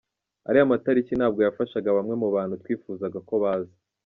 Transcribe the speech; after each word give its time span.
Ariya 0.47 0.71
matariki 0.71 1.13
ntabwo 1.17 1.39
yafashaga 1.41 1.95
bamwe 1.97 2.15
mu 2.21 2.27
bantu 2.35 2.59
twifuzaga 2.61 3.19
ko 3.29 3.33
baza. 3.43 3.75